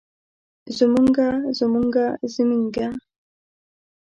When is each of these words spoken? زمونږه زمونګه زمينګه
زمونږه 0.77 1.27
زمونګه 1.57 2.05
زمينګه 2.33 2.87